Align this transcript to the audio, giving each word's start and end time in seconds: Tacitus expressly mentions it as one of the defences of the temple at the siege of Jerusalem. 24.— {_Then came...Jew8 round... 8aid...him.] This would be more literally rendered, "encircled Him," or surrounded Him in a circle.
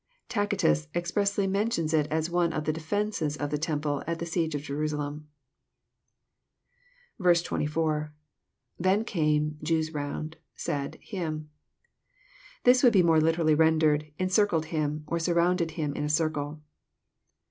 Tacitus 0.29 0.87
expressly 0.95 1.45
mentions 1.45 1.93
it 1.93 2.07
as 2.07 2.27
one 2.27 2.53
of 2.53 2.63
the 2.63 2.73
defences 2.73 3.37
of 3.37 3.51
the 3.51 3.59
temple 3.59 4.01
at 4.07 4.17
the 4.17 4.25
siege 4.25 4.55
of 4.55 4.63
Jerusalem. 4.63 5.27
24.— 7.21 8.11
{_Then 8.81 9.05
came...Jew8 9.05 9.93
round... 9.93 10.37
8aid...him.] 10.57 11.51
This 12.63 12.81
would 12.81 12.93
be 12.93 13.03
more 13.03 13.21
literally 13.21 13.53
rendered, 13.53 14.11
"encircled 14.17 14.65
Him," 14.73 15.03
or 15.05 15.19
surrounded 15.19 15.69
Him 15.77 15.93
in 15.93 16.03
a 16.05 16.09
circle. 16.09 16.63